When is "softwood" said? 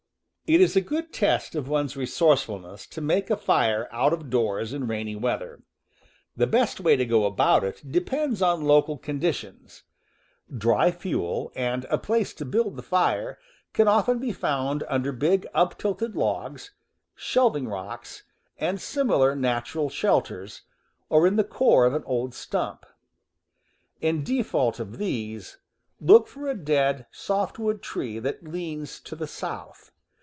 27.09-27.81